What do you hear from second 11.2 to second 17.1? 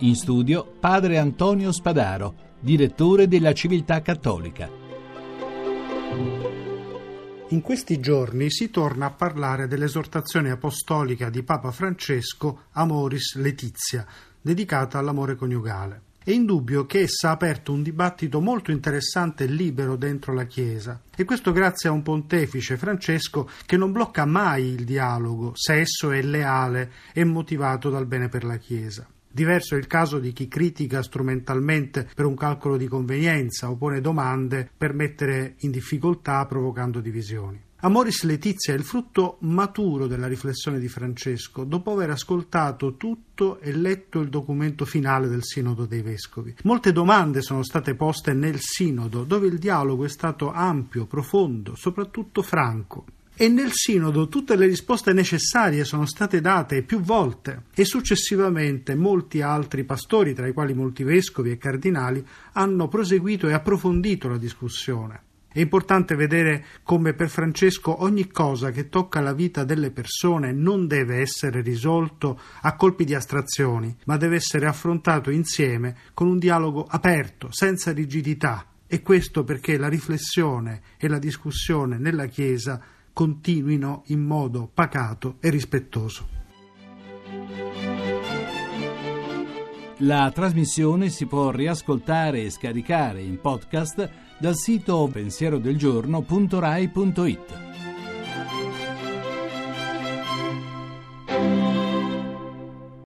di Papa Francesco Amoris Letizia, dedicata all'amore coniugale. È indubbio che